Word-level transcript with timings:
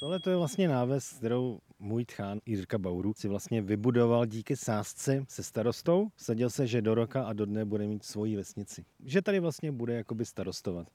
Tohle 0.00 0.20
to 0.20 0.30
je 0.30 0.36
vlastně 0.36 0.68
náves, 0.68 1.10
kterou 1.10 1.58
můj 1.78 2.04
tchán 2.04 2.40
Jirka 2.46 2.78
Bauru 2.78 3.12
si 3.16 3.28
vlastně 3.28 3.62
vybudoval 3.62 4.26
díky 4.26 4.56
sázce 4.56 5.24
se 5.28 5.42
starostou. 5.42 6.08
Sadil 6.16 6.50
se, 6.50 6.66
že 6.66 6.82
do 6.82 6.94
roka 6.94 7.24
a 7.24 7.32
do 7.32 7.46
dne 7.46 7.64
bude 7.64 7.86
mít 7.86 8.04
svoji 8.04 8.36
vesnici. 8.36 8.84
Že 9.04 9.22
tady 9.22 9.40
vlastně 9.40 9.72
bude 9.72 9.94
jakoby 9.94 10.24
starostovat. 10.24 10.88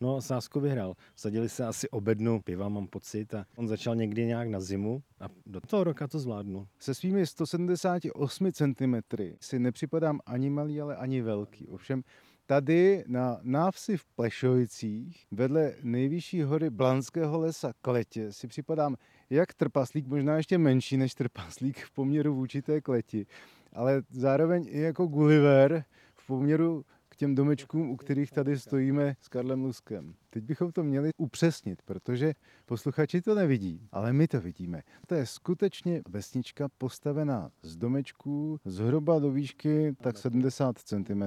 No, 0.00 0.20
sázku 0.20 0.60
vyhrál. 0.60 0.94
Sadili 1.16 1.48
se 1.48 1.66
asi 1.66 1.90
obednu 1.90 2.40
piva, 2.40 2.68
mám 2.68 2.86
pocit, 2.86 3.34
a 3.34 3.46
on 3.56 3.68
začal 3.68 3.96
někdy 3.96 4.26
nějak 4.26 4.48
na 4.48 4.60
zimu 4.60 5.02
a 5.20 5.26
do 5.46 5.60
toho 5.60 5.84
roka 5.84 6.08
to 6.08 6.18
zvládnu. 6.18 6.68
Se 6.78 6.94
svými 6.94 7.26
178 7.26 8.52
cm 8.52 8.94
si 9.40 9.58
nepřipadám 9.58 10.20
ani 10.26 10.50
malý, 10.50 10.80
ale 10.80 10.96
ani 10.96 11.22
velký. 11.22 11.68
Ovšem 11.68 12.02
tady 12.46 13.04
na 13.06 13.40
návsi 13.42 13.96
v 13.96 14.04
Plešovicích, 14.04 15.26
vedle 15.30 15.74
nejvyšší 15.82 16.42
hory 16.42 16.70
Blanského 16.70 17.38
lesa 17.38 17.72
Kletě, 17.82 18.32
si 18.32 18.48
připadám 18.48 18.96
jak 19.30 19.54
trpaslík, 19.54 20.06
možná 20.06 20.36
ještě 20.36 20.58
menší 20.58 20.96
než 20.96 21.14
trpaslík 21.14 21.78
v 21.78 21.90
poměru 21.90 22.34
vůči 22.34 22.62
té 22.62 22.80
kleti, 22.80 23.26
ale 23.72 24.02
zároveň 24.10 24.66
i 24.68 24.80
jako 24.80 25.06
Gulliver 25.06 25.84
v 26.14 26.26
poměru 26.26 26.84
k 27.16 27.18
těm 27.18 27.34
domečkům, 27.34 27.90
u 27.90 27.96
kterých 27.96 28.30
tady 28.30 28.58
stojíme 28.58 29.16
s 29.20 29.28
Karlem 29.28 29.64
Luskem. 29.64 30.14
Teď 30.30 30.44
bychom 30.44 30.72
to 30.72 30.82
měli 30.82 31.10
upřesnit, 31.16 31.82
protože 31.82 32.34
posluchači 32.66 33.20
to 33.20 33.34
nevidí, 33.34 33.88
ale 33.92 34.12
my 34.12 34.28
to 34.28 34.40
vidíme. 34.40 34.82
To 35.06 35.14
je 35.14 35.26
skutečně 35.26 36.02
vesnička 36.08 36.68
postavená 36.78 37.50
z 37.62 37.76
domečků 37.76 38.60
zhruba 38.64 39.18
do 39.18 39.30
výšky 39.30 39.96
tak 40.02 40.18
70 40.18 40.78
cm. 40.78 41.22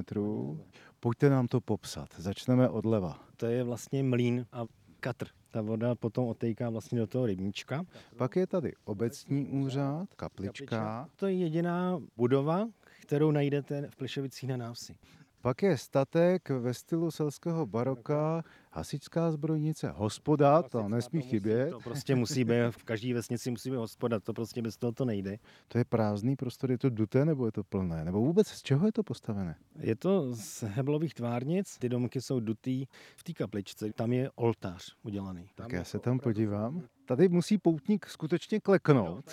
Pojďte 1.00 1.30
nám 1.30 1.48
to 1.48 1.62
popsat. 1.62 2.10
Začneme 2.18 2.70
odleva. 2.70 3.20
To 3.38 3.46
je 3.46 3.64
vlastně 3.64 4.04
mlín 4.04 4.46
a 4.52 4.66
katr. 5.00 5.28
Ta 5.52 5.62
voda 5.62 5.96
potom 5.96 6.28
otejká 6.28 6.70
vlastně 6.70 7.00
do 7.00 7.08
toho 7.08 7.26
rybníčka. 7.26 7.86
Pak 8.18 8.36
je 8.36 8.48
tady 8.48 8.74
obecní 8.86 9.48
úřad, 9.48 10.14
kaplička. 10.16 11.10
To 11.16 11.28
je 11.28 11.34
jediná 11.34 12.02
budova, 12.18 12.68
kterou 13.02 13.32
najdete 13.32 13.88
v 13.90 13.96
Plešovicích 13.96 14.50
na 14.50 14.58
návsi. 14.58 14.96
Pak 15.42 15.64
je 15.64 15.78
statek 15.78 16.50
ve 16.50 16.74
stylu 16.74 17.12
selského 17.12 17.66
baroka, 17.66 18.44
hasičská 18.72 19.32
zbrojnice, 19.32 19.90
hospoda, 19.96 20.64
to 20.64 20.90
nesmí 20.90 21.22
chybět. 21.22 21.70
To 21.70 21.80
prostě 21.80 22.16
musí 22.16 22.44
být, 22.44 22.72
v 22.72 22.84
každé 22.84 23.14
vesnici 23.14 23.52
musí 23.52 23.70
být 23.70 23.76
hospoda, 23.76 24.20
to 24.20 24.34
prostě 24.34 24.62
bez 24.62 24.78
toho 24.78 24.92
to 24.92 25.06
nejde. 25.06 25.38
To 25.68 25.78
je 25.78 25.86
prázdný 25.86 26.36
prostor, 26.36 26.72
je 26.72 26.78
to 26.78 26.90
duté 26.90 27.26
nebo 27.26 27.46
je 27.46 27.52
to 27.52 27.64
plné? 27.64 28.06
Nebo 28.06 28.20
vůbec 28.20 28.48
z 28.48 28.64
čeho 28.64 28.86
je 28.86 28.92
to 28.92 29.04
postavené? 29.04 29.56
Je 29.80 29.96
to 29.96 30.36
z 30.36 30.64
heblových 30.64 31.14
tvárnic, 31.14 31.78
ty 31.78 31.90
domky 31.90 32.22
jsou 32.22 32.40
dutý 32.40 32.86
v 33.16 33.24
té 33.24 33.34
kapličce, 33.34 33.94
tam 33.94 34.14
je 34.14 34.32
oltář 34.36 34.96
udělaný. 35.04 35.50
Tak 35.56 35.72
já 35.72 35.84
se 35.84 36.00
tam 36.00 36.20
podívám. 36.20 36.84
Tady 37.06 37.30
musí 37.30 37.58
poutník 37.58 38.06
skutečně 38.06 38.60
kleknout. 38.60 39.32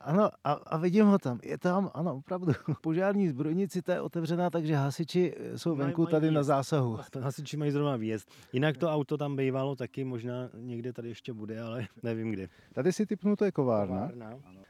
Ano, 0.00 0.30
a, 0.44 0.52
a 0.52 0.76
vidím 0.76 1.06
ho 1.06 1.18
tam. 1.18 1.40
Je 1.42 1.58
tam, 1.58 1.90
ano, 1.94 2.14
opravdu. 2.14 2.52
Požární 2.82 3.28
zbrojnici, 3.28 3.82
ta 3.82 3.94
je 3.94 4.00
otevřená, 4.00 4.50
takže 4.50 4.74
hasiči 4.74 5.34
jsou 5.56 5.76
venku 5.76 6.02
mají 6.02 6.10
tady 6.10 6.26
na 6.26 6.30
výjezd. 6.30 6.46
zásahu. 6.46 6.98
Hasiči 7.20 7.56
mají 7.56 7.70
zrovna 7.70 7.96
výjezd. 7.96 8.30
Jinak 8.52 8.76
to 8.76 8.90
auto 8.90 9.16
tam 9.16 9.36
bývalo 9.36 9.76
taky, 9.76 10.04
možná 10.04 10.50
někde 10.54 10.92
tady 10.92 11.08
ještě 11.08 11.32
bude, 11.32 11.62
ale 11.62 11.86
nevím 12.02 12.30
kde. 12.30 12.48
Tady 12.72 12.92
si 12.92 13.06
typnu, 13.06 13.36
to 13.36 13.44
je 13.44 13.52
kovárna. 13.52 14.10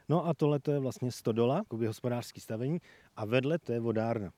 No 0.09 0.27
a 0.27 0.33
tohle 0.33 0.59
to 0.59 0.71
je 0.71 0.79
vlastně 0.79 1.11
stodola, 1.11 1.57
jakoby 1.57 1.87
hospodářský 1.87 2.41
stavení, 2.41 2.79
a 3.15 3.25
vedle 3.25 3.59
to 3.59 3.71
je 3.71 3.79
vodárna. 3.79 4.31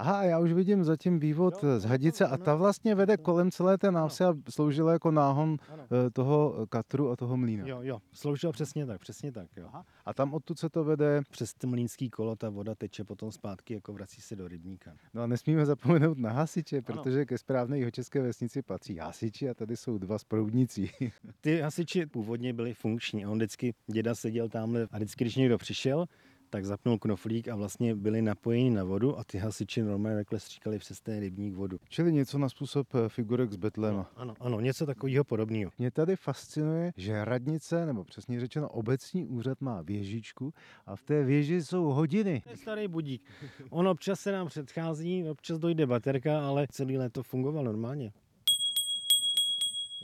Aha, 0.00 0.24
já 0.24 0.38
už 0.38 0.52
vidím 0.52 0.84
zatím 0.84 1.18
vývod 1.18 1.64
z 1.78 1.84
hadice 1.84 2.26
a 2.26 2.36
ta 2.36 2.54
vlastně 2.54 2.94
vede 2.94 3.16
kolem 3.16 3.50
celé 3.50 3.78
té 3.78 3.90
návsi 3.90 4.24
a 4.24 4.34
sloužila 4.50 4.92
jako 4.92 5.10
náhon 5.10 5.56
eh, 5.70 6.10
toho 6.10 6.66
katru 6.68 7.10
a 7.10 7.16
toho 7.16 7.36
mlína. 7.36 7.66
Jo, 7.66 7.78
jo, 7.82 7.98
sloužilo 8.12 8.52
přesně 8.52 8.86
tak, 8.86 9.00
přesně 9.00 9.32
tak, 9.32 9.48
jo. 9.56 9.68
A 10.04 10.14
tam 10.14 10.34
odtud 10.34 10.58
se 10.58 10.68
to 10.68 10.84
vede, 10.84 11.22
Přes 11.30 11.54
ten 11.54 11.70
mlínský 11.70 12.10
kolo 12.10 12.36
ta 12.36 12.48
voda 12.50 12.74
teče 12.74 13.04
potom 13.04 13.32
zpátky, 13.32 13.74
jako 13.74 13.92
vrací 13.92 14.20
se 14.20 14.36
do 14.36 14.48
rybníka. 14.48 14.92
no 15.14 15.22
a 15.22 15.26
nesmíme 15.26 15.66
zapomenout 15.66 16.18
na 16.18 16.30
hasiče, 16.30 16.82
protože 16.82 17.26
ke 17.26 17.38
správné 17.38 17.78
jeho 17.78 17.90
české 17.90 18.22
vesnici 18.22 18.62
patří 18.62 18.98
hasiči 18.98 19.50
a 19.50 19.54
tady 19.54 19.76
jsou 19.76 19.98
dva 19.98 20.18
sproudníci. 20.18 20.90
Ty 21.40 21.60
hasiči 21.60 22.06
původně 22.06 22.52
byli 22.52 22.74
funkční. 22.74 23.26
On 23.26 23.38
vždycky, 23.38 23.74
děda 23.86 24.14
seděl 24.14 24.48
tamhle 24.48 24.88
a 24.90 24.96
vždycky, 24.96 25.24
když 25.24 25.36
někdo 25.36 25.58
přišel, 25.58 26.06
tak 26.50 26.64
zapnul 26.64 26.98
knoflík 26.98 27.48
a 27.48 27.56
vlastně 27.56 27.94
byli 27.94 28.22
napojeni 28.22 28.70
na 28.70 28.84
vodu 28.84 29.18
a 29.18 29.24
ty 29.24 29.38
hasiči 29.38 29.82
normálně 29.82 30.16
takhle 30.16 30.40
stříkali 30.40 30.78
přes 30.78 31.00
ten 31.00 31.20
rybník 31.20 31.54
vodu. 31.54 31.78
Čili 31.88 32.12
něco 32.12 32.38
na 32.38 32.48
způsob 32.48 32.94
eh, 32.94 33.08
figurek 33.08 33.52
z 33.52 33.56
Betlema. 33.56 34.10
Ano, 34.16 34.34
ano, 34.40 34.60
něco 34.60 34.86
takového 34.86 35.24
podobného. 35.24 35.70
Mě 35.78 35.90
tady 35.90 36.16
fascinuje, 36.16 36.92
že 36.96 37.24
radnice, 37.24 37.86
nebo 37.86 38.04
přesně 38.04 38.40
řečeno 38.40 38.68
obecní 38.68 39.26
úřad 39.26 39.60
má 39.60 39.82
věžičku 39.82 40.54
a 40.86 40.96
v 40.96 41.02
té 41.02 41.24
věži 41.24 41.62
jsou 41.62 41.84
hodiny. 41.84 42.40
To 42.44 42.50
je 42.50 42.56
starý 42.56 42.88
budík. 42.88 43.22
On 43.70 43.88
občas 43.88 44.20
se 44.20 44.32
nám 44.32 44.46
předchází, 44.46 45.24
občas 45.28 45.58
dojde 45.58 45.86
baterka, 45.86 46.48
ale 46.48 46.66
celý 46.70 46.98
léto 46.98 47.22
fungoval 47.22 47.64
normálně. 47.64 48.12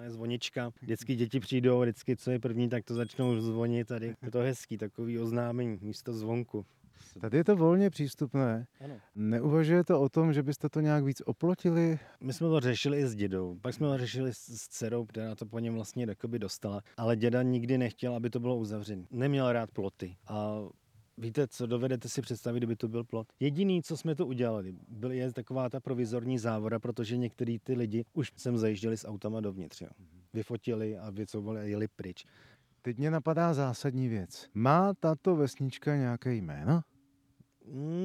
Je 0.03 0.11
zvonička. 0.11 0.73
Vždycky 0.81 1.15
děti 1.15 1.41
přijdou, 1.41 1.81
vždycky 1.81 2.17
co 2.17 2.31
je 2.31 2.39
první, 2.39 2.69
tak 2.69 2.85
to 2.85 2.95
začnou 2.95 3.41
zvonit 3.41 3.89
tady. 3.89 4.15
Je 4.23 4.31
to 4.31 4.39
hezký, 4.39 4.79
takový 4.79 5.19
oznámení 5.19 5.79
místo 5.83 6.13
zvonku. 6.13 6.67
Tady 7.21 7.37
je 7.37 7.45
to 7.45 7.57
volně 7.57 7.91
přístupné. 7.91 8.67
Ano. 8.81 9.01
Neuvažujete 9.15 9.95
o 9.95 10.09
tom, 10.09 10.33
že 10.33 10.43
byste 10.43 10.69
to 10.69 10.81
nějak 10.81 11.05
víc 11.05 11.23
oplotili? 11.27 11.99
My 12.21 12.33
jsme 12.33 12.49
to 12.49 12.61
řešili 12.61 12.99
i 12.99 13.07
s 13.07 13.15
dědou, 13.15 13.59
pak 13.63 13.75
jsme 13.75 13.87
to 13.87 13.99
řešili 13.99 14.35
s, 14.35 14.69
dcerou, 14.69 15.07
která 15.07 15.35
to 15.35 15.47
po 15.47 15.59
něm 15.59 15.75
vlastně 15.75 16.07
dostala, 16.39 16.81
ale 16.97 17.17
děda 17.17 17.43
nikdy 17.43 17.79
nechtěl, 17.79 18.15
aby 18.15 18.31
to 18.31 18.41
bylo 18.41 18.57
uzavřené. 18.57 19.07
Neměl 19.11 19.53
rád 19.53 19.71
ploty 19.71 20.17
a 20.27 20.59
Víte, 21.19 21.49
co 21.49 21.67
dovedete 21.67 22.09
si 22.09 22.23
představit, 22.23 22.59
kdyby 22.59 22.77
to 22.77 22.89
byl 22.89 23.05
plot? 23.05 23.33
Jediný, 23.41 23.83
co 23.83 23.97
jsme 23.97 24.15
to 24.15 24.27
udělali, 24.27 24.75
byl 24.89 25.13
je 25.13 25.33
taková 25.33 25.69
ta 25.69 25.81
provizorní 25.81 26.39
závora, 26.39 26.79
protože 26.79 27.17
některý 27.17 27.59
ty 27.59 27.75
lidi 27.75 28.05
už 28.13 28.33
sem 28.37 28.59
zajížděli 28.59 28.97
s 28.97 29.09
autama 29.09 29.41
dovnitř. 29.41 29.81
Jo. 29.81 29.89
Vyfotili 30.33 30.99
a 30.99 31.11
vycouvali 31.11 31.61
a 31.61 31.63
jeli 31.63 31.89
pryč. 31.89 32.25
Teď 32.83 32.99
mě 32.99 33.11
napadá 33.11 33.55
zásadní 33.55 34.09
věc. 34.09 34.49
Má 34.55 34.95
tato 34.95 35.37
vesnička 35.37 35.97
nějaké 35.97 36.35
jméno? 36.35 36.81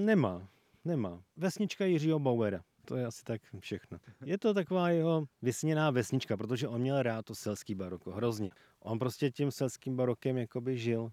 Nemá, 0.05 0.49
nemá. 0.85 1.23
Vesnička 1.37 1.85
Jiřího 1.85 2.19
Bauera. 2.19 2.61
To 2.85 2.95
je 2.95 3.05
asi 3.05 3.23
tak 3.23 3.41
všechno. 3.59 3.97
Je 4.25 4.37
to 4.37 4.53
taková 4.53 4.89
jeho 4.89 5.25
vysněná 5.41 5.91
vesnička, 5.91 6.37
protože 6.37 6.67
on 6.67 6.81
měl 6.81 7.03
rád 7.03 7.25
to 7.25 7.35
selský 7.35 7.75
baroko, 7.75 8.11
hrozně. 8.11 8.49
On 8.79 8.99
prostě 8.99 9.31
tím 9.31 9.51
selským 9.51 9.95
barokem 9.95 10.37
jakoby 10.37 10.77
žil. 10.77 11.11